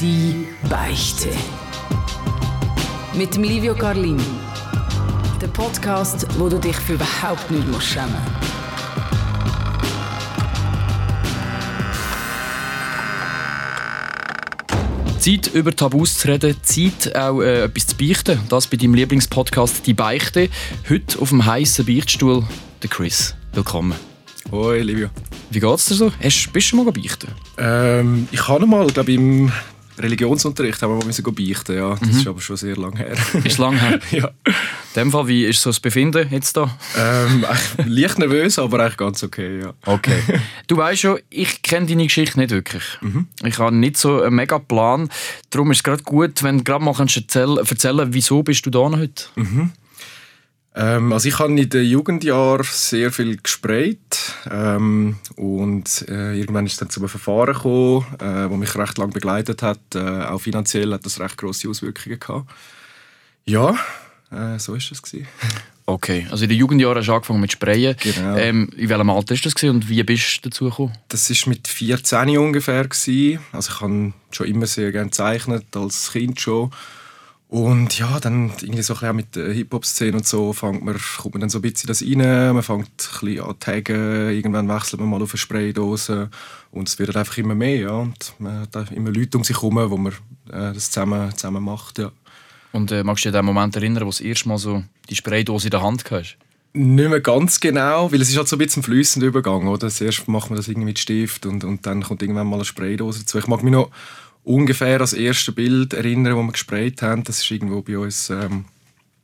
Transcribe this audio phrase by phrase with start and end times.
[0.00, 1.30] Die Beichte.
[3.14, 4.22] Mit dem Livio Carlini.
[5.40, 8.14] Der Podcast, wo du dich für überhaupt nicht musst schämen
[15.18, 18.38] Zeit, über Tabus zu reden, Zeit, auch äh, etwas zu beichten.
[18.50, 20.50] Das bei deinem Lieblingspodcast «Die Beichte».
[20.90, 22.44] Heute auf dem heißen Beichtstuhl
[22.82, 23.34] der Chris.
[23.54, 23.94] Willkommen.
[24.52, 25.08] Hoi, Livio.
[25.50, 26.12] Wie geht's dir so?
[26.22, 27.28] Hast, bist du schon mal beichten?
[27.56, 29.50] Ähm, ich habe mal, glaube im
[29.98, 31.90] Religionsunterricht haben wir mal beichten, ja.
[31.94, 32.18] Das mhm.
[32.18, 33.14] ist aber schon sehr lange her.
[33.44, 33.98] Ist lang her?
[34.10, 34.30] ja.
[34.46, 36.74] In dem Fall, wie ist so das Befinden jetzt da?
[36.96, 37.44] Ähm,
[37.84, 39.74] leicht nervös, aber eigentlich ganz okay, ja.
[39.84, 40.22] Okay.
[40.68, 42.82] Du weißt schon, ich kenne deine Geschichte nicht wirklich.
[43.00, 43.28] Mhm.
[43.44, 45.10] Ich habe nicht so einen mega Plan.
[45.50, 48.90] Darum ist es gerade gut, wenn du gerade mal erzählen, erzählen wieso bist du da
[48.90, 49.24] heute?
[49.36, 49.72] Mhm.
[50.78, 56.72] Ähm, also ich habe in den Jugendjahren sehr viel gesprayt ähm, und äh, irgendwann ist
[56.72, 59.80] es dann zu einem Verfahren gekommen, äh, wo mich recht lange begleitet hat.
[59.94, 62.50] Äh, auch finanziell hat das recht große Auswirkungen gehabt.
[63.46, 63.74] Ja,
[64.30, 65.02] äh, so ist es
[65.88, 67.94] Okay, also in den Jugendjahren hast du angefangen mit Sprayen.
[68.02, 68.36] Genau.
[68.36, 70.92] Ähm, in welchem Alter war das und wie bist du dazu gekommen?
[71.08, 72.82] Das war mit 14 ungefähr.
[72.82, 73.38] Gewesen.
[73.52, 76.72] Also ich habe schon immer sehr gerne gezeichnet, als Kind schon.
[77.48, 81.42] Und ja, dann irgendwie so ein mit der Hip-Hop-Szene und so fängt man, kommt man
[81.42, 85.08] dann so ein bisschen das rein, man fängt ein bisschen an taggen, irgendwann wechselt man
[85.08, 86.28] mal auf eine Spraydose
[86.72, 87.92] und es wird einfach immer mehr, ja.
[87.92, 90.12] Und man hat immer Leute um sich herum, wo man
[90.48, 92.10] äh, das zusammen, zusammen macht, ja.
[92.72, 94.82] Und äh, magst du dich an den Moment erinnern, wo du das erste Mal so
[95.08, 96.36] die Spraydose in der Hand hast?
[96.72, 99.88] Nicht mehr ganz genau, weil es ist halt so ein bisschen ein fließender Übergang, oder?
[99.88, 103.20] Zuerst macht man das irgendwie mit Stift und, und dann kommt irgendwann mal eine Spraydose
[103.20, 103.38] dazu.
[103.38, 103.90] Ich mag mich noch
[104.46, 107.24] ungefähr das erste Bild erinnern, das wir gesprayt haben.
[107.24, 108.64] Das war irgendwo bei uns ähm,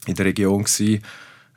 [0.07, 0.67] in der Region.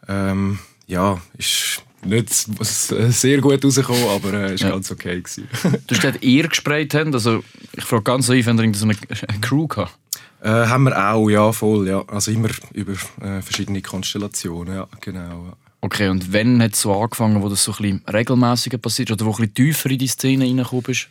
[0.08, 4.70] Ähm, ja, ist nicht sehr gut rausgekommen, aber es äh, ist ja.
[4.70, 5.22] ganz okay.
[5.22, 5.48] Gewesen.
[5.64, 7.14] du hast gesagt, ihr gesprayt habt.
[7.14, 7.44] Also,
[7.74, 8.96] ich frage ganz naiv, wenn ihr so eine
[9.42, 9.98] Crew gehabt
[10.46, 11.88] äh, haben wir auch, ja, voll.
[11.88, 12.04] Ja.
[12.08, 15.58] Also immer über äh, verschiedene Konstellationen, ja, genau.
[15.82, 19.26] Okay, und wann hat es so angefangen, wo das so ein bisschen regelmäßiger passiert oder
[19.26, 21.10] wo ein bisschen tiefer in die Szene reingekommen bist?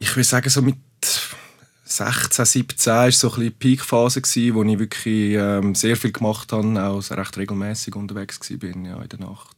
[0.00, 0.76] Ich würde sagen, so mit
[1.96, 4.22] 16, 17 war so ein die Peakphase,
[4.54, 9.08] wo ich wirklich ähm, sehr viel gemacht habe, auch recht regelmäßig unterwegs war ja, in
[9.08, 9.56] der Nacht.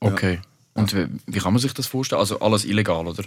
[0.00, 0.34] Okay.
[0.34, 0.40] Ja.
[0.74, 2.20] Und wie, kann man sich das vorstellen?
[2.20, 3.24] Also alles illegal, oder?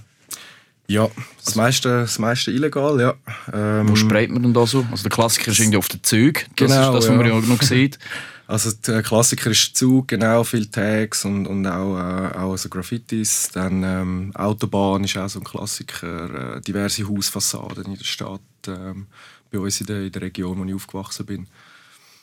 [0.87, 1.09] Ja,
[1.43, 3.13] das meiste, das meiste illegal, ja.
[3.53, 4.85] Ähm, Wo sprayt man denn da so?
[4.89, 7.13] Also der Klassiker ist irgendwie auf den Zügen, das genau, ist das, was ja.
[7.13, 7.99] man ja noch sieht.
[8.47, 13.49] Also der Klassiker ist Zug, genau, viele Tags und, und auch, äh, auch also Graffitis.
[13.51, 19.07] Dann ähm, Autobahn ist auch so ein Klassiker, äh, diverse Hausfassaden in der Stadt, ähm,
[19.51, 21.47] bei uns in der, in der Region, wo ich aufgewachsen bin.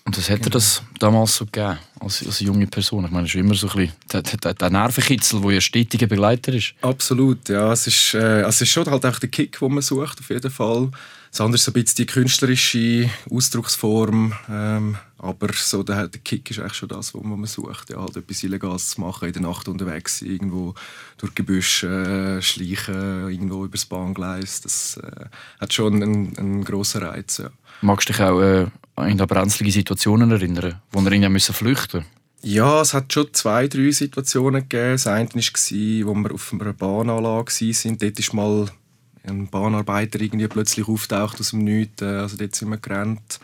[0.06, 0.52] Und was hätte genau.
[0.54, 3.06] das damals so gegeben, als, als junge Person?
[3.06, 6.52] Ich meine, es ist immer so ein bisschen der, der, Nervenkitzel, der ja stetiger Begleiter
[6.52, 6.74] ist.
[6.82, 7.72] Absolut, ja.
[7.72, 10.50] Es ist, äh, es ist schon halt auch der Kick, den man sucht, auf jeden
[10.50, 10.90] Fall.
[11.30, 14.34] Das andere ist so ein bisschen die künstlerische Ausdrucksform.
[14.50, 17.88] Ähm, aber so der, der Kick ist eigentlich schon das, was man sucht.
[17.88, 20.74] Ja, halt etwas Illegales zu machen, in der Nacht unterwegs irgendwo
[21.16, 24.60] durch Gebüsche äh, schleichen, irgendwo übers Bahngleis.
[24.60, 25.24] Das äh,
[25.58, 27.38] hat schon einen, einen grossen Reiz.
[27.38, 27.50] Ja.
[27.84, 28.66] Magst du dich auch äh,
[29.10, 32.06] in brenzlige Situationen erinnern, wo wir ihn müssen flüchten
[32.40, 34.92] Ja, es hat schon zwei, drei Situationen gegeben.
[34.92, 37.98] Das eine war, wo wir auf einer Bahnanlage waren.
[37.98, 38.70] Dort ist mal
[39.24, 42.00] ein Bahnarbeiter irgendwie plötzlich auftaucht aus dem Nichts.
[42.00, 43.38] Äh, also dort sind wir gerannt.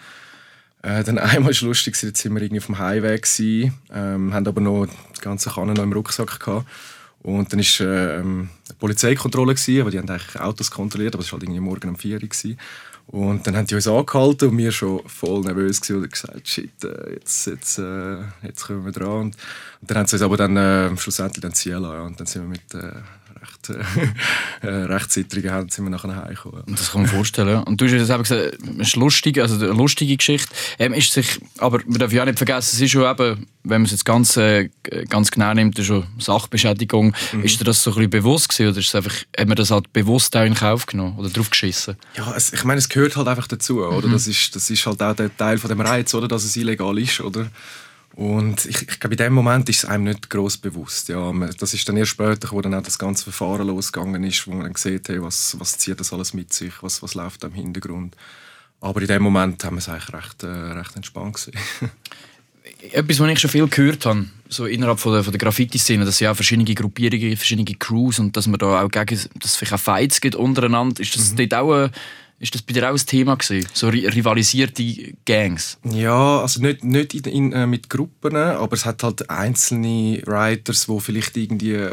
[0.80, 4.32] Äh, dann einmal war es lustig, jetzt sind wir irgendwie auf dem Highway gewesen, ähm,
[4.32, 6.66] haben aber noch die ganze Kanne noch im Rucksack gehabt.
[7.22, 11.30] Und dann war äh, eine Polizeikontrolle, gewesen, aber die haben eigentlich Autos kontrolliert, aber es
[11.30, 12.20] war halt irgendwie morgen um 4 Uhr.
[12.20, 12.56] Gewesen.
[13.10, 16.84] Und dann haben die uns angehalten und wir schon voll nervös gewesen und gesagt, shit,
[16.84, 19.22] äh, jetzt, jetzt, äh, jetzt kommen wir dran.
[19.22, 19.36] Und,
[19.80, 22.06] dann haben sie uns aber dann äh, schlussendlich dann ziehen lassen.
[22.06, 23.00] Und dann sind wir mit äh,
[23.40, 23.70] recht,
[24.62, 26.62] äh, äh recht zittrigen Händen sind wir nachher heimgekommen.
[26.66, 26.74] Ja.
[26.74, 27.62] Das kann man vorstellen.
[27.64, 30.48] Und du hast eben gesagt, es ist lustig, also eine lustige Geschichte.
[30.78, 33.82] Ähm, ist sich, aber man darf ja auch nicht vergessen, es ist schon eben, wenn
[33.82, 34.68] man es jetzt ganz, äh,
[35.08, 37.14] ganz genau nimmt, ist schon Sachbeschädigung.
[37.32, 37.42] Mhm.
[37.42, 39.70] Ist dir das so ein bisschen bewusst gewesen, oder ist es einfach, hat man das
[39.70, 41.96] halt bewusst auch in Kauf genommen oder drauf geschissen?
[42.16, 44.08] Ja, es, ich meine, es gehört halt einfach dazu, oder?
[44.08, 44.12] Mhm.
[44.12, 46.28] Das, ist, das ist halt auch der Teil von dem Reiz, oder?
[46.28, 47.50] Dass es illegal ist, oder?
[48.20, 51.08] Und ich, ich glaube, in dem Moment ist es einem nicht groß bewusst.
[51.08, 54.50] Ja, das ist dann erst später, wo dann auch das ganze Verfahren losgegangen ist, wo
[54.50, 57.54] man dann sieht, hey, was, was zieht das alles mit sich, was, was läuft im
[57.54, 58.14] Hintergrund.
[58.82, 61.58] Aber in dem Moment haben wir es eigentlich recht, äh, recht entspannt gesehen.
[62.92, 66.16] Etwas, was ich schon viel gehört habe, so innerhalb von der, von der Graffiti-Szene, dass
[66.16, 69.56] es ja auch verschiedene Gruppierungen, verschiedene Crews und dass man da auch gegen, dass es
[69.56, 71.00] vielleicht auch Fights gibt untereinander.
[71.00, 71.36] Ist das mhm.
[71.36, 71.90] dort auch eine
[72.40, 73.68] ist das bei dir auch ein Thema gewesen?
[73.74, 75.78] So rivalisierte Gangs?
[75.84, 80.86] Ja, also nicht, nicht in, in, äh, mit Gruppen, aber es hat halt einzelne Writers,
[80.86, 81.88] die vielleicht irgendwie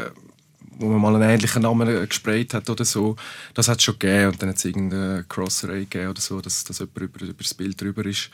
[0.80, 3.16] wo man mal einen ähnlichen Namen gesprayt hat oder so.
[3.54, 6.64] Das hat es schon gegeben und dann hat es irgendeine Cross-Array gegeben oder so, dass,
[6.64, 8.30] dass jemand über, über das Bild drüber ist.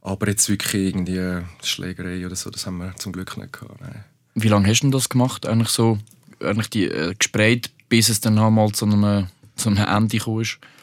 [0.00, 3.80] Aber jetzt wirklich irgendwie Schlägerei oder so, das haben wir zum Glück nicht gehabt.
[3.80, 4.04] Nein.
[4.34, 5.46] Wie lange hast du das gemacht?
[5.46, 5.98] Eigentlich so,
[6.40, 10.42] eigentlich die äh, gesprayt, bis es dann mal zu einem, zu einem Ende kam?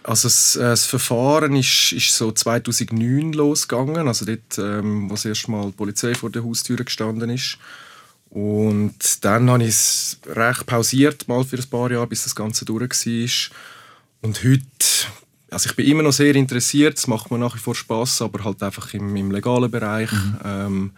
[0.09, 5.25] Also das, äh, das, Verfahren ist, ist so 2009 losgegangen, also dort, ähm, wo das
[5.25, 7.59] erste Mal die Polizei vor der Haustür gestanden ist.
[8.31, 12.65] Und dann habe ich es recht pausiert, mal für ein paar Jahre, bis das Ganze
[12.65, 13.57] durch war.
[14.21, 14.63] Und heute,
[15.51, 18.43] also ich bin immer noch sehr interessiert, es macht mir nach wie vor Spaß, aber
[18.43, 20.11] halt einfach im, im legalen Bereich.
[20.11, 20.37] Mhm.
[20.43, 20.91] Ähm,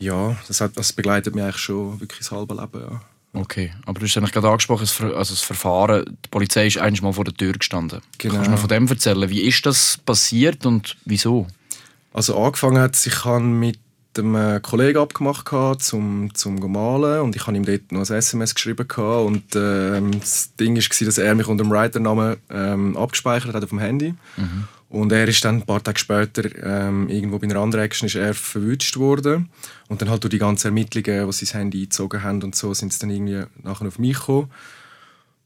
[0.00, 2.80] ja, das, hat, das begleitet mich eigentlich schon wirklich das halbe Leben.
[2.80, 3.00] Ja.
[3.34, 7.12] Okay, aber du hast eigentlich gerade angesprochen, also das Verfahren, die Polizei ist eigentlich mal
[7.12, 8.00] vor der Tür gestanden.
[8.18, 8.34] Genau.
[8.34, 9.28] Kannst du mir von dem erzählen?
[9.28, 11.48] Wie ist das passiert und wieso?
[12.12, 13.80] Also angefangen hat es, ich habe mit
[14.16, 15.50] einem Kollegen abgemacht
[15.82, 20.54] zum zum malen und ich habe ihm dort noch ein SMS geschrieben und äh, das
[20.54, 24.14] Ding war, dass er mich unter dem Writer-Namen ähm, abgespeichert hat auf dem Handy.
[24.36, 24.68] Mhm.
[24.94, 28.14] Und er ist dann ein paar Tage später ähm, irgendwo bei einer anderen Action ist
[28.14, 29.48] er verwünscht worden.
[29.88, 32.72] Und dann halt durch die ganzen Ermittlungen, die sie sein Handy eingezogen haben und so,
[32.74, 34.52] sind sie dann irgendwie nachher auf mich gekommen.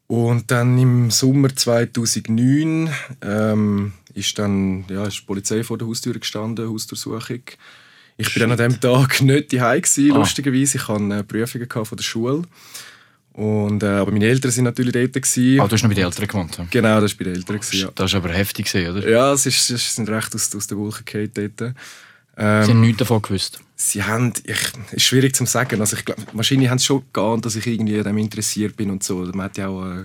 [0.06, 2.90] Und dann im Sommer 2009
[3.22, 7.40] ähm, ist dann ja, ist die Polizei vor der Haustür gestanden, Hausdurchsuchung.
[8.18, 8.34] Ich Shit.
[8.34, 10.18] bin dann an dem Tag nicht daheim gewesen, ah.
[10.18, 10.76] lustigerweise.
[10.76, 12.42] Ich hatte Prüfungen von der Schule.
[13.38, 15.12] Und, äh, aber meine Eltern sind natürlich dort.
[15.12, 15.60] Gewesen.
[15.60, 16.58] Ah, du hast noch bei den Eltern gewohnt?
[16.58, 16.66] Ja.
[16.68, 17.60] Genau, das war bei den Eltern.
[17.60, 17.90] Gewesen, ja.
[17.94, 19.08] Das war aber heftig, oder?
[19.08, 21.74] Ja, sie sind recht aus, aus der Wolke gefallen dort.
[22.36, 23.60] Ähm, sie haben nichts davon gewusst?
[23.76, 24.58] Sie haben, ich,
[24.90, 25.80] ist schwierig zu sagen.
[25.80, 29.04] Also ich glaub, wahrscheinlich haben sie schon geahnt, dass ich irgendwie daran interessiert bin und
[29.04, 29.18] so.
[29.18, 30.02] Man hat ja auch äh,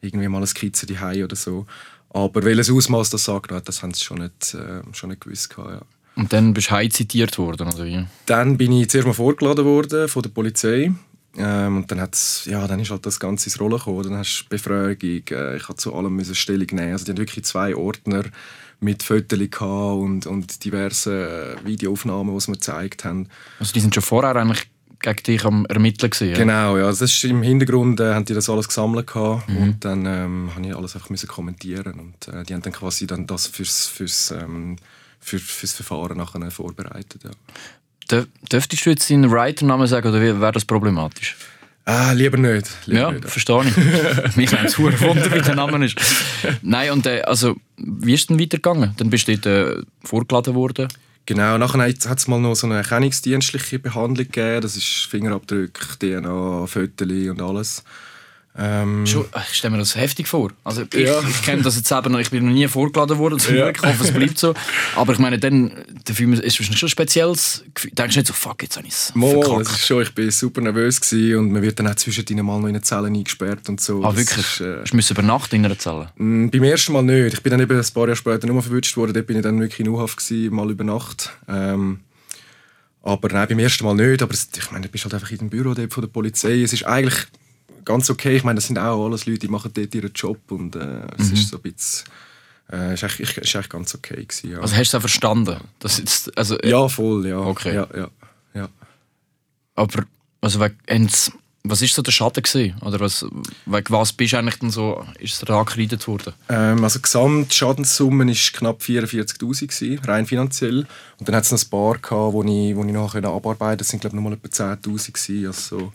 [0.00, 1.66] irgendwie mal eine Skizze daheim oder so.
[2.08, 5.50] Aber welches Ausmaß das sagt, das haben sie schon nicht, äh, schon nicht gewusst.
[5.50, 5.82] Gehabt, ja.
[6.16, 8.06] Und dann bist du zitiert worden, oder wie?
[8.24, 10.90] Dann bin ich zuerst mal vorgeladen worden von der Polizei.
[11.36, 14.02] Ähm, und dann, hat's, ja, dann ist halt das Ganze ins Rollen gekommen.
[14.04, 16.92] Dann hast du Befragung, äh, ich musste zu allem müssen Stellung nehmen.
[16.92, 18.24] Also die haben wirklich zwei Ordner
[18.80, 23.28] mit Fotos und, und diversen äh, Videoaufnahmen, die mir gezeigt haben.
[23.58, 24.68] Also die sind schon vorher eigentlich
[25.00, 26.86] gegen dich am Ermitteln gewesen, Genau, ja.
[26.86, 29.56] Also das ist, im Hintergrund äh, haben die das alles gesammelt gehabt, mhm.
[29.58, 33.06] und dann ähm, habe ich alles einfach müssen kommentieren und äh, die haben dann quasi
[33.06, 34.76] dann das fürs, fürs, ähm,
[35.20, 37.22] für, fürs Verfahren nachher vorbereitet.
[37.22, 37.30] Ja.
[38.10, 41.36] Dürftest du jetzt deinen Writer-Namen sagen oder wäre das problematisch?
[41.86, 42.68] Ah, lieber nicht.
[42.86, 43.28] Lieber ja, nicht.
[43.28, 43.76] verstehe ich.
[44.36, 45.96] Mich nimmt es Wunder, wie der Name ist.
[46.62, 48.94] Nein, und äh, also, wie ist es denn weitergegangen?
[48.96, 50.88] Dann bist du dort äh, vorgeladen worden?
[51.26, 54.62] Genau, nachher hat es mal noch so eine erkennungsdienstliche Behandlung gegeben.
[54.62, 57.84] Das ist Fingerabdruck, DNA, Fotos und alles.
[58.56, 60.52] Ähm, ich stelle mir das heftig vor.
[60.62, 61.20] Also ich, ja.
[61.28, 63.64] ich kenne das jetzt eben noch, ich bin noch nie vorgeladen worden, zum ja.
[63.64, 64.54] Glück, ich hoffe es bleibt so.
[64.94, 65.72] Aber ich meine, dann,
[66.06, 67.90] der Film ist wahrscheinlich schon ein spezielles Gefühl.
[67.90, 69.78] Denkst du nicht so, fuck, jetzt habe ich es verkackt.
[69.78, 72.76] schon, ich war super nervös gewesen und man wird dann auch zwischendrin mal noch in
[72.76, 74.04] eine Zelle eingesperrt und so.
[74.04, 74.38] Ah, wirklich?
[74.38, 76.10] Ist, äh, du musst übernachten in einer Zelle?
[76.16, 77.34] Mh, mm, beim ersten Mal nicht.
[77.34, 79.58] Ich bin dann eben ein paar Jahre später nur verwünscht worden, dort bin ich dann
[79.58, 81.32] wirklich in U-Haft gewesen, mal über Nacht.
[81.48, 82.00] Ähm,
[83.02, 84.22] aber nein, beim ersten Mal nicht.
[84.22, 86.62] Aber ich meine, du bist halt einfach in dem Büro von der Polizei.
[86.62, 87.26] Es ist eigentlich
[87.84, 88.36] ganz okay.
[88.36, 91.28] Ich meine, das sind auch alles Leute, die machen dort ihren Job und äh, es
[91.28, 91.34] mhm.
[91.34, 92.04] ist so ein bisschen...
[92.72, 94.60] Äh, ist, eigentlich, ist eigentlich ganz okay gewesen, ja.
[94.60, 95.60] Also hast du es auch verstanden?
[95.80, 97.38] Das jetzt, also, äh, ja, voll, ja.
[97.38, 97.74] Okay.
[97.74, 98.08] Ja, ja,
[98.54, 98.68] ja.
[99.74, 100.04] Aber
[100.40, 100.60] also,
[101.66, 102.74] was war so der Schaden gewesen?
[102.82, 103.24] Oder was,
[103.64, 106.34] wegen was bist du eigentlich dann so, ist es angekreidet worden?
[106.50, 110.86] Ähm, also Gesamtschadenssumme war knapp 44'000 rein finanziell.
[111.18, 113.76] Und dann hat es noch ein paar gehabt, wo ich, wo ich nachher abarbeiten konnte.
[113.78, 115.92] Das sind glaube ich nochmal etwa 10'000 Also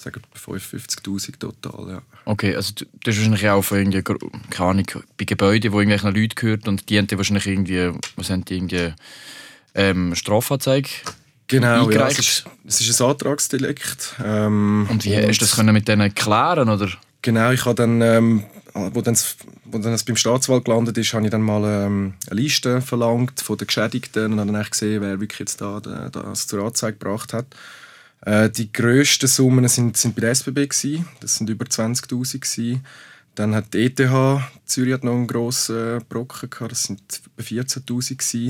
[0.00, 2.02] sagen 55'000 total, ja.
[2.24, 4.86] Okay, also du hast wahrscheinlich auch von irgendwie, keine Ahnung,
[5.18, 8.94] bei Gebäuden, wo irgendwelche Leute gehört und die haben wahrscheinlich irgendwie, was haben die irgendwie,
[9.74, 10.88] ähm, Strafanzeige
[11.50, 14.14] Genau, ja, es ist, es ist ein Antragsdelikt.
[14.24, 16.88] Ähm, und wie hast du das können mit denen klären oder?
[17.22, 19.18] Genau, ich habe dann, ähm, wo dann,
[19.64, 23.40] wo dann das beim Staatswald gelandet ist, habe ich dann mal ähm, eine Liste verlangt
[23.40, 26.98] von den Geschädigten und habe dann gesehen, wer wirklich jetzt da, da das zur Anzeige
[26.98, 27.46] gebracht hat.
[28.22, 31.06] Äh, die grössten Summen sind, sind bei der SBB gewesen.
[31.20, 32.80] Das sind über 20.000
[33.34, 34.00] Dann hat die ETH
[34.66, 36.72] Zürich hat noch einen grossen Brocken gehabt.
[36.72, 37.00] Das sind
[37.36, 38.48] über 14.000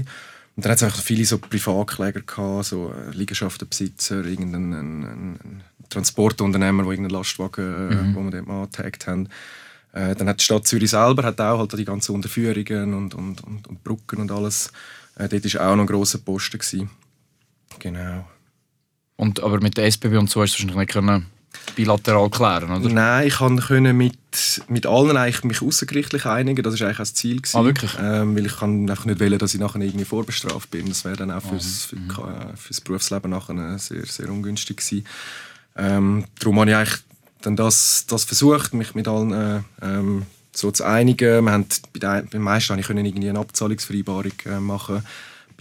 [0.56, 5.64] Und dann hat es auch viele so Privatkläger gehabt, so äh, Liegenschaftenbesitzer, irgendein ein, ein
[5.88, 8.14] Transportunternehmer, wo irgendeinen Lastwagen, äh, mhm.
[8.14, 9.28] wo wir dort mal getaggt haben.
[9.92, 13.42] Äh, dann hat die Stadt Zürich selber hat auch halt die ganzen Unterführungen und, und,
[13.42, 14.72] und, und Brücken und alles.
[15.16, 16.58] Äh, dort war auch noch ein grosser Posten.
[16.58, 16.90] Gewesen.
[17.78, 18.24] Genau.
[19.20, 21.26] Und, aber mit der SBB und so hast du wahrscheinlich nicht können
[21.76, 22.88] bilateral klären, oder?
[22.88, 24.16] Nein, ich konnte mit,
[24.68, 26.62] mit allen eigentlich mich außergerichtlich einigen.
[26.62, 27.36] Das war eigentlich das Ziel.
[27.36, 27.58] Gewesen.
[27.58, 27.92] Ah, wirklich?
[28.00, 30.88] Ähm, weil ich kann einfach nicht wählen, dass ich nachher irgendwie vorbestraft bin.
[30.88, 32.56] Das wäre dann auch fürs, für, mhm.
[32.56, 35.06] fürs Berufsleben nachher sehr, sehr ungünstig gewesen.
[35.76, 36.98] Ähm, darum habe ich eigentlich
[37.42, 40.22] dann das, das versucht, mich mit allen äh, ähm,
[40.52, 41.44] so zu einigen.
[41.44, 45.04] Wir haben, bei, den, bei den meisten konnte ich irgendwie eine Abzahlungsvereinbarung äh, machen.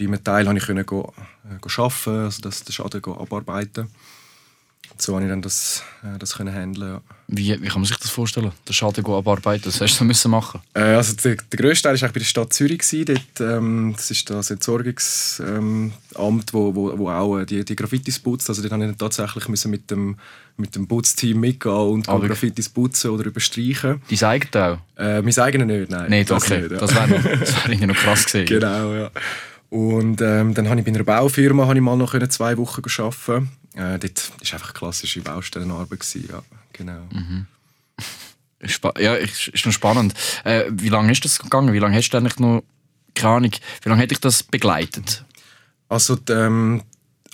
[0.00, 1.12] Bei einem Teil konnte ich können go,
[1.44, 3.88] äh, arbeiten, also das, den Schaden abarbeiten.
[4.96, 6.94] So konnte ich dann das, äh, das können handeln.
[6.94, 7.00] Ja.
[7.28, 8.50] Wie, wie kann man sich das vorstellen?
[8.66, 10.62] Den Schaden abarbeiten, das hast du müssen machen.
[10.72, 12.78] Äh, also der, der grösste Teil war bei der Stadt Zürich.
[12.78, 13.04] Gewesen.
[13.04, 18.18] Dort, ähm, das ist das Entsorgungsamt, ähm, wo, wo, wo auch äh, die, die Graffitis
[18.18, 18.48] putzt.
[18.48, 20.16] Also dort musste ich tatsächlich müssen mit dem,
[20.56, 22.18] mit dem Putzteam mitgehen und Ah?
[22.18, 24.00] Graffitis putzen oder überstreichen.
[24.08, 24.78] Dein eigenes auch?
[24.96, 26.24] Äh, mein eigenes nicht, nein.
[26.26, 26.62] Das okay.
[26.62, 26.78] nicht, ja.
[26.78, 28.46] Das wäre noch, das wär irgendwie noch krass gewesen.
[28.46, 29.10] Genau, ja.
[29.70, 33.50] Und ähm, dann habe ich bei einer Baufirma habe ich mal noch zwei Wochen arbeiten.
[33.74, 36.00] Äh, dort war einfach klassische Baustellenarbeit.
[36.00, 37.02] Gewesen, ja, genau.
[38.64, 40.14] Spa ja, ist, noch spannend.
[40.44, 41.72] Äh, wie lange ist das gegangen?
[41.72, 42.62] Wie lange hast du eigentlich noch,
[43.14, 45.24] keine Ahnung, wie lange hat dich das begleitet?
[45.88, 46.82] Also die, ähm,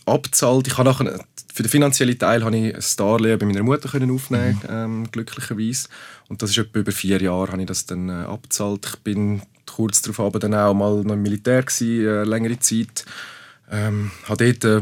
[0.04, 3.88] abzahlt, ich habe nachher, für den finanziellen Teil habe ich ein Darlehen bei meiner Mutter
[3.88, 5.88] können aufnehmen, ähm, glücklicherweise.
[6.28, 8.86] Und das ist etwa über vier Jahre habe ich das dann äh, abzahlt.
[8.86, 13.04] Ich bin kurz darauf aber dann auch mal noch im Militär gewesen, äh, längere Zeit.
[13.70, 14.76] Ähm, habe dort äh,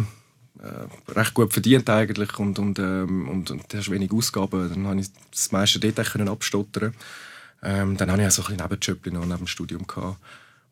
[0.64, 4.68] äh, recht gut verdient eigentlich und, und, ähm, und, und hast wenig Ausgaben.
[4.68, 6.94] Dann habe ich das meiste dort können abstottern.
[7.62, 10.18] Ähm, dann habe ich auch so ein bisschen Nebenjob noch neben dem Studium gehabt.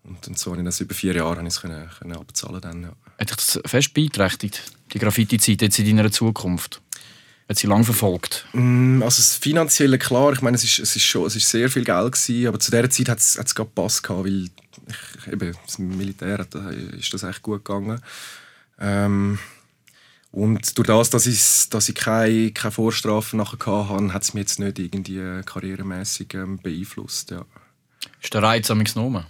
[0.04, 2.92] Und, und so habe ich das über vier Jahre ich können, können abzahlen dann, ja.
[3.18, 6.80] Hat dich das fest beeinträchtigt, die Graffiti-Zeit jetzt in deiner Zukunft?
[7.52, 8.46] Hat sie lang verfolgt?
[8.54, 11.68] Mm, Also das Finanzielle, klar, ich meine, es ist, es ist, schon, es ist sehr
[11.68, 14.44] viel Geld gewesen, aber zu dieser Zeit hat es, hat es gerade gepasst gehabt, weil
[14.46, 18.00] ich, eben, das Militär hat, da ist das echt gut gegangen.
[18.80, 19.38] Ähm,
[20.30, 24.44] und durch das, dass ich, dass ich keine, keine Vorstrafen nachher hatte, hat es mich
[24.44, 27.32] jetzt nicht irgendwie äh, karrieremäßig ähm, beeinflusst.
[27.32, 27.44] Ja,
[28.22, 29.26] Ist der Reiz am genommen?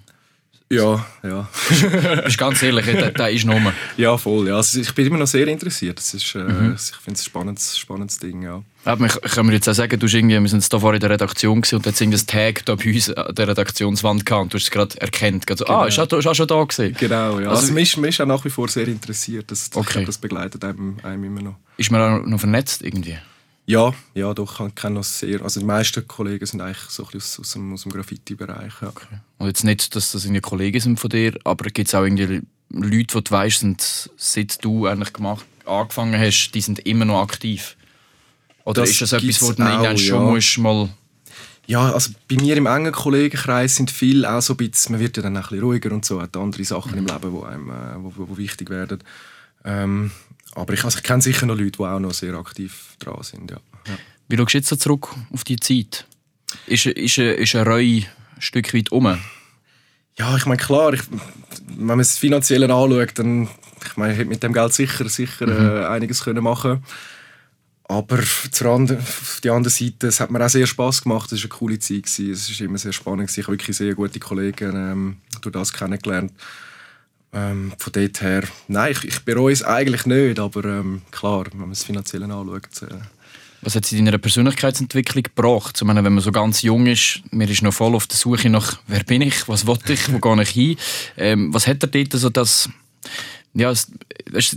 [0.73, 1.07] Ja.
[1.23, 1.49] ja.
[2.25, 3.73] Bist ganz ehrlich, der, der ist genommen.
[3.97, 4.49] ja voll.
[4.49, 4.57] Ja.
[4.57, 5.99] Also ich bin immer noch sehr interessiert.
[5.99, 8.43] Das ist, äh, Ich finde es ein spannendes, spannendes Ding.
[8.43, 8.63] Ja.
[8.85, 11.01] Aber ich kann mir jetzt auch sagen, du irgendwie, wir sind jetzt da vorhin in
[11.01, 14.53] der Redaktion gewesen und jetzt irgendein Tag da bei uns an der Redaktionswand gehabt und
[14.55, 15.47] du hast es gerade erkannt.
[15.47, 16.97] Gerade so, Ah, ist auch, ist auch schon da gewesen.
[16.99, 17.49] Genau, ja.
[17.51, 19.51] Also- Also, ist, man ist auch nach wie vor sehr interessiert.
[19.51, 20.05] Das, Okay.
[20.05, 21.55] das begleitet einem, einem immer noch.
[21.77, 23.17] Ist man auch noch vernetzt irgendwie?
[23.65, 25.41] Ja, ja, doch, ich kenne das sehr.
[25.43, 28.73] Also die meisten Kollegen sind eigentlich so ein bisschen aus, dem, aus dem Graffiti-Bereich.
[28.83, 28.93] Ja.
[29.39, 32.43] Und jetzt nicht, dass das irgendwie Kollegen sind von dir, aber gibt es auch irgendwie
[32.71, 37.23] Leute, die du weißt, sind, seit du eigentlich gemacht, angefangen hast, die sind immer noch
[37.23, 37.77] aktiv?
[38.65, 40.31] Oder Das ist das etwas, wo du auch, schon ja.
[40.31, 40.89] musst mal...
[41.67, 45.17] ja, also bei mir im engen Kollegenkreis sind viele auch so ein bisschen, man wird
[45.17, 48.03] ja dann ein bisschen ruhiger und so, hat andere Sachen im Leben, die einem äh,
[48.03, 49.05] wo, wo, wo wichtig werden.
[49.65, 50.11] Ähm,
[50.55, 53.51] aber ich, also ich kenne sicher noch Leute, die auch noch sehr aktiv dran sind.
[53.51, 53.59] Ja.
[53.89, 53.95] Ja.
[54.29, 56.07] Wie schaust du jetzt so zurück auf die Zeit?
[56.67, 58.07] Ist, ist, ist eine Reue ein
[58.39, 59.19] Stück weit um?
[60.19, 61.03] Ja, ich meine, klar, ich,
[61.67, 63.49] wenn man es finanziell anschaut, dann
[63.87, 66.83] ich meine, ich hätte mit dem Geld sicher, sicher äh, einiges können machen
[67.85, 68.19] Aber
[68.51, 71.33] zur anderen, auf die andere Seite, es hat mir auch sehr Spass gemacht.
[71.33, 72.05] Es war eine coole Zeit.
[72.05, 72.31] Gewesen.
[72.31, 73.29] Es war immer sehr spannend.
[73.29, 73.41] Gewesen.
[73.41, 76.33] Ich habe wirklich sehr gute Kollegen ähm, durch das kennengelernt.
[77.35, 81.61] Ähm, von dort her, nein, ich, ich bereue es eigentlich nicht, aber ähm, klar, wenn
[81.61, 82.83] man es finanziell anschaut.
[82.83, 82.95] Äh,
[83.63, 85.77] Was hat es in deiner Persönlichkeitsentwicklung gebracht?
[85.77, 88.51] Ich meine, wenn man so ganz jung ist, man ist noch voll auf der Suche
[88.51, 89.49] nach «Wer bin ich?
[89.49, 90.13] Was will ich?
[90.13, 90.77] Wo gehe ich hin?»
[91.17, 92.69] ähm, Was hat er dort so das...
[93.55, 93.89] Ja, das,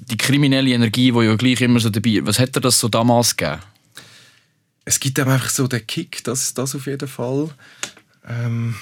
[0.06, 2.88] die kriminelle Energie, die ja gleich immer so dabei ist, was hat er das so
[2.88, 3.60] damals gegeben?
[4.86, 7.50] es gibt einem einfach so den Kick, das, das auf jeden Fall.
[8.28, 8.76] Ähm,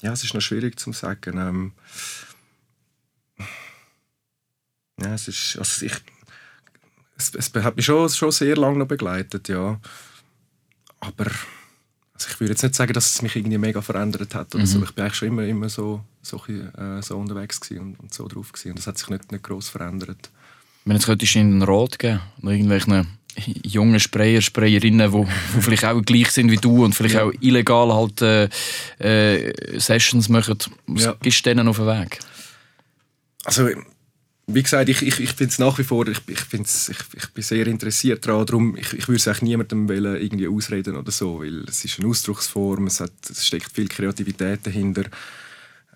[0.00, 1.74] ja, es ist noch schwierig zu sagen.
[5.02, 5.92] Ja, es ist, also ich,
[7.16, 9.80] es, es hat mich schon, schon sehr lange noch begleitet, ja.
[11.00, 11.26] Aber
[12.14, 14.82] also ich würde jetzt nicht sagen, dass es mich irgendwie mega verändert hat oder so.
[14.82, 18.52] Ich bin eigentlich schon immer, immer so, so, äh, so unterwegs und, und so drauf
[18.52, 18.70] gewesen.
[18.70, 20.30] und das hat sich nicht, nicht groß verändert.
[20.84, 23.06] Wenn jetzt könntest du ihnen einen Rat geben, oder irgendwelchen
[23.64, 25.26] jungen Sprayer, Sprayerinnen, die wo
[25.60, 27.24] vielleicht auch gleich sind wie du und vielleicht Ja.
[27.24, 28.48] auch illegal halt äh,
[28.98, 31.14] äh, Sessions machen, was Ja.
[31.22, 32.18] gibst du denen auf den Weg?
[33.44, 33.68] Also,
[34.54, 37.28] wie gesagt, ich, ich, ich finde es nach wie vor, ich, ich, find's, ich, ich
[37.30, 41.10] bin sehr interessiert daran, darum, ich, ich würde es eigentlich niemandem wollen, irgendwie ausreden oder
[41.10, 45.04] so, weil es ist eine Ausdrucksform, es, hat, es steckt viel Kreativität dahinter.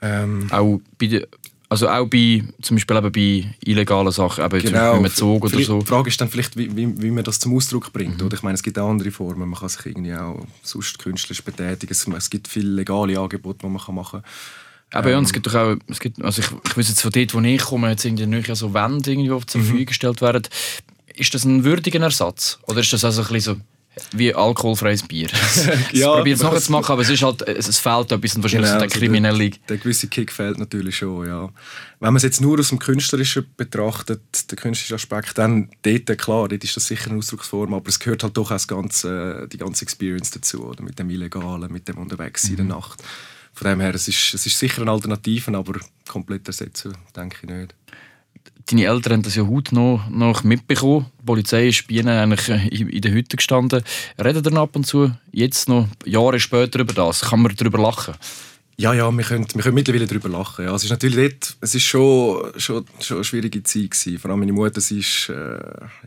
[0.03, 1.29] Ähm, Auch bei, der-
[1.69, 5.81] also auch bei, zum Beispiel eben bei illegalen Sachen, eben Beispiel mit Zug oder so.
[5.81, 8.21] Die Frage ist dann vielleicht, wie, wie, wie man das zum Ausdruck bringt.
[8.21, 8.27] Mhm.
[8.27, 8.37] Oder?
[8.37, 9.49] Ich meine, es gibt auch andere Formen.
[9.49, 11.93] Man kann sich irgendwie auch sonst künstlerisch betätigen.
[11.93, 14.23] Es, gibt viele legale Angebote, die man machen kann.
[14.95, 17.11] Aber ja, und es gibt doch auch, es gibt, also ich, ich weiß jetzt von
[17.11, 19.65] dort, wo ich komme, jetzt irgendwie nicht so Wände, irgendwie, zur Mhm.
[19.65, 20.43] Verfügung gestellt werden.
[21.15, 22.59] Ist das ein würdiger Ersatz?
[22.67, 23.61] Oder ist das also ein bisschen so,
[24.19, 25.29] wie alkoholfreies Bier.
[25.93, 28.43] Ja, ich probiere es kann's- zu machen, aber es, ist halt, es fehlt etwas und
[28.43, 29.51] wahrscheinlich Genau, so der also kriminelle...
[29.51, 31.45] Der, der gewisse Kick fehlt natürlich schon, ja.
[32.01, 36.49] Wenn man es jetzt nur aus dem Künstlerischen betrachtet, den künstlerischen Aspekt, dann dort, klar,
[36.49, 39.59] dort ist das sicher eine Ausdrucksform, aber es gehört halt doch auch das ganze, die
[39.59, 40.83] ganze Experience dazu, oder?
[40.83, 43.01] mit dem Illegalen, mit dem Unterwegssein in der Nacht.
[43.55, 47.49] Von dem her, es ist, es ist sicher eine Alternative, aber komplett ersetzen, denke ich
[47.49, 47.75] nicht.
[48.67, 51.07] Deine Eltern haben das ja heute noch, noch mitbekommen.
[51.21, 53.85] Die Polizei ist bei ihnen eigentlich äh, in, der Hütte gestanden.
[54.23, 57.21] Reden dann ab und zu, jetzt noch Jahre später über das?
[57.21, 58.15] Kann man darüber lachen?
[58.77, 60.65] Ja, ja, wir können, wir können mittlerweile darüber lachen.
[60.65, 64.19] Ja, es ist natürlich dort, es ist schon, schon, schon eine schwierige Zeit gewesen.
[64.19, 65.59] Vor allem meine Mutter, sie ist, äh,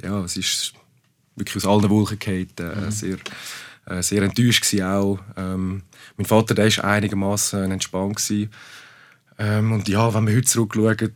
[0.04, 0.74] ja, sie ist
[1.36, 3.18] wirklich aus allen Wolken gefallen, äh, sehr,
[3.88, 5.20] äh, sehr enttäuscht gewesen auch.
[5.36, 5.84] Ähm,
[6.17, 8.50] mein Vater, der ist einigermaßen entspannt gewesen.
[9.39, 11.13] Ähm, und ja, wenn wir heute zurückschauen,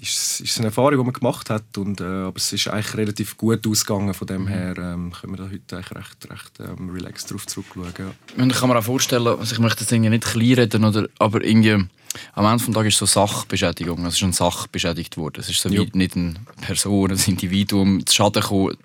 [0.00, 1.78] ist, ist es eine Erfahrung, die man gemacht hat.
[1.78, 4.12] Und, äh, aber es ist eigentlich relativ gut ausgegangen.
[4.14, 7.92] Von dem her ähm, können wir da heute eigentlich recht, recht ähm, relaxed drauf zurückschauen.
[7.98, 8.42] Ja.
[8.42, 11.42] Und ich kann mir auch vorstellen, also ich möchte das irgendwie nicht kleinreden, oder, aber
[11.42, 11.86] irgendwie,
[12.34, 14.04] am Ende des Tages ist so Sachbeschädigung.
[14.06, 15.40] Es ist eine Sache beschädigt worden.
[15.40, 18.76] Es ist so wie nicht eine Person, ein Individuum zu Schaden gekommen.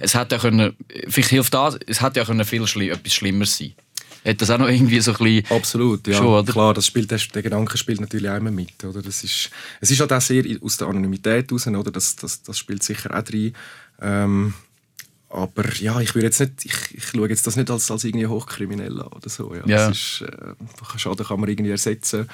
[0.00, 0.76] Es hätte ja können,
[1.08, 3.74] vielleicht hilft das, es hätte ja können viel schli etwas Schlimmeres sein
[4.24, 5.56] Hätte das auch noch irgendwie so ein bisschen...
[5.56, 6.16] Absolut, ja.
[6.16, 6.46] Schon?
[6.46, 8.84] Klar, das spielt, der, Gedanke spielt natürlich auch immer mit.
[8.84, 9.02] Oder?
[9.02, 11.90] Das ist, es ist halt auch sehr aus der Anonymität raus, oder?
[11.90, 13.52] Das, das, das spielt sicher auch rein.
[14.00, 14.54] Ähm,
[15.28, 18.26] aber ja, ich würde jetzt nicht, ich, ich schaue jetzt das nicht als, als irgendwie
[18.26, 19.52] hochkriminell an oder so.
[19.54, 19.62] Ja.
[19.66, 19.88] Ja.
[19.88, 22.28] Das ist, äh, Schaden kann man irgendwie ersetzen.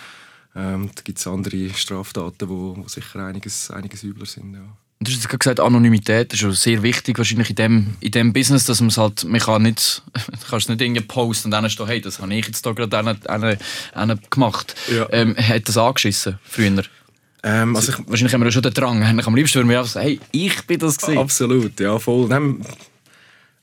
[0.57, 4.55] Ähm, da gibt es andere Straftaten, wo, wo sicher einiges, einiges übler sind.
[4.55, 4.61] Ja.
[5.01, 8.81] Du hast gerade gesagt, Anonymität ist sehr wichtig wahrscheinlich in dem, in dem Business, dass
[8.81, 10.03] man es halt, man kann nicht,
[10.51, 13.25] kannst nicht irgendwie posten und dann stehen, hey, das habe ich jetzt da gerade einen,
[13.27, 13.59] einen,
[13.95, 14.75] einen gemacht.
[14.93, 15.07] Ja.
[15.13, 16.83] Ähm, hat das angeschissen früher?
[17.45, 19.21] Ähm, also ich, Wahrscheinlich haben wir ja schon den Drang.
[19.25, 21.19] Am liebsten würden wir einfach sagen, hey, ich bin das gewesen.
[21.19, 22.27] Absolut, ja, voll.
[22.27, 22.65] Nein,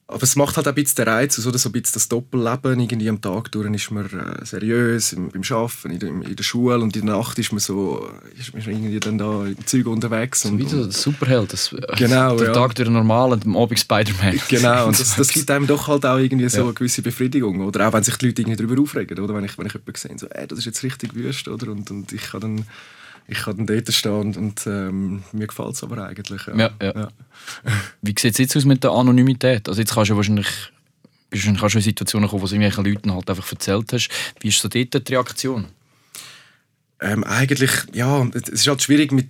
[0.08, 1.58] aber es macht halt auch ein bisschen den Reiz aus, oder?
[1.58, 2.80] so ein bisschen das Doppelleben.
[2.80, 6.44] Irgendwie am Tag durch ist man äh, seriös im, beim Arbeiten, in der, in der
[6.44, 8.08] Schule und in der Nacht ist man so
[8.38, 10.46] ist man irgendwie dann da im Zeug unterwegs.
[10.46, 11.52] Und, Wie so ein Superheld.
[11.54, 12.54] Das, Genau, Der ja.
[12.54, 14.40] Tag durch normal und am Abend Spider-Man.
[14.48, 16.64] Genau, und das, das gibt einem doch halt auch irgendwie so Ja.
[16.66, 17.62] eine gewisse Befriedigung.
[17.62, 19.34] Oder auch wenn sich die Leute irgendwie darüber aufregen, oder?
[19.34, 21.72] Wenn ich, wenn ich jemanden sehe, so, ey, das ist jetzt richtig wüst, oder?
[21.72, 22.65] Und, und ich kann dann,
[23.28, 26.41] ich kann dann dort stehen und, und ähm, mir gefällt es aber eigentlich.
[26.56, 27.08] Ja, ja.
[28.06, 29.68] Wie sieht es jetzt aus mit der Anonymität?
[29.68, 30.48] Also jetzt kannst du wahrscheinlich,
[31.30, 34.10] bist du schon in Situationen gekommen, wo du irgendwelchen Leuten halt einfach erzählt hast.
[34.39, 35.65] Wie ist so dort die Reaktion?
[37.02, 39.28] Ähm, eigentlich, ja, es ist halt schwierig mit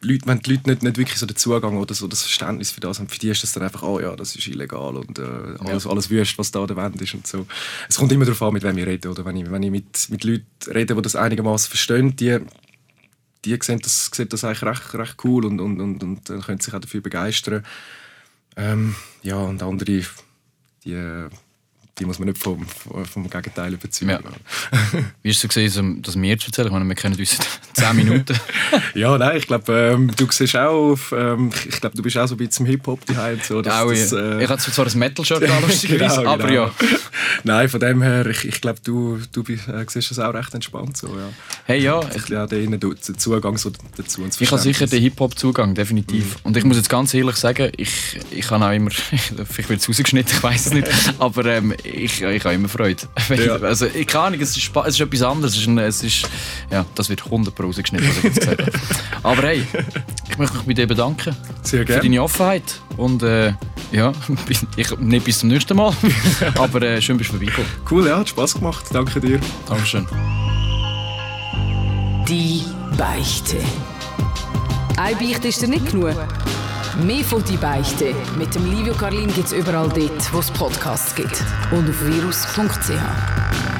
[0.00, 2.80] Leuten, wenn die Leute nicht, nicht wirklich so den Zugang oder so das Verständnis für
[2.80, 3.08] das haben.
[3.08, 5.22] Für die ist das dann einfach, oh ja, das ist illegal und äh,
[5.58, 7.46] alles, alles wüst, was da an der Wand ist und so.
[7.88, 9.10] Es kommt immer darauf an, mit wem ich rede.
[9.10, 9.24] Oder?
[9.24, 12.38] Wenn ich, wenn ich mit, mit Leuten rede, die das einigermaßen verstehen, die,
[13.44, 16.60] die sehen, das, sehen das eigentlich recht, recht cool und, und, und, und äh, können
[16.60, 17.64] sich auch dafür begeistern.
[18.58, 20.02] Ähm, ja, und andere,
[20.84, 20.94] die,
[21.98, 24.10] die muss man nicht vom, vom, Gegenteil überzeugen.
[24.10, 24.20] Ja.
[25.22, 26.66] Wie ist es so gewesen, das mir zu erzählen?
[26.66, 27.38] Ich meine, wir kennen uns
[27.78, 28.34] 10 Minuten.
[28.94, 32.26] Ja, nein, ich glaube, ähm, du siehst auch, auf, ähm, ich glaube, du bist auch
[32.26, 33.38] so ein bisschen im Hip-Hop daheim.
[33.42, 34.38] So, dass Auch, das, ja.
[34.38, 36.64] äh, ich hatte zwar ein Metal-Shirt an, lustigerweise, Genau, aber genau.
[36.64, 36.70] ja.
[37.44, 40.96] Nein, von dem her, ich, ich glaube, du, du äh, siehst das auch recht entspannt.
[40.96, 41.28] So, ja.
[41.64, 44.22] Hey, ja, Ich, ja, der, der Zugang so dazu.
[44.22, 46.36] und Ich habe sicher den Hip-Hop-Zugang, definitiv.
[46.42, 49.88] Und ich muss jetzt ganz ehrlich sagen, ich, ich habe auch immer, vielleicht wird es
[49.88, 50.88] rausgeschnitten, ich weiß es nicht,
[51.18, 53.02] aber ähm, ich, ich habe immer Freude.
[53.28, 53.56] Ja.
[53.56, 55.54] ich, also, ich keine Ahnung, es ist, es ist etwas anderes.
[55.54, 56.28] Es ist, ein, es ist,
[56.70, 58.72] ja, das wird 100 Pro rausgeschnitten, was ich jetzt gesagt habe.
[59.22, 59.62] Aber hey,
[60.28, 62.02] ich möchte mich bei dir bedanken Sehr für gerne.
[62.02, 62.80] deine Offenheit.
[62.96, 63.52] Und äh,
[63.92, 64.12] ja,
[64.76, 65.92] ich, nicht bis zum nächsten Mal,
[66.58, 67.70] aber äh, schön bist du vorbeigekommen.
[67.90, 68.84] Cool, ja, hat Spaß gemacht.
[68.92, 69.40] Danke dir.
[69.68, 70.06] Dankeschön.
[72.28, 72.62] Die
[72.96, 73.56] Beichte.
[74.96, 76.14] Eine Beichte ist dir nicht genug.
[77.04, 81.14] Mehr von «Die Beichte» mit dem Livio Carlin gibt es überall dort, wo es Podcasts
[81.14, 81.44] gibt.
[81.70, 83.77] Und auf virus.ch.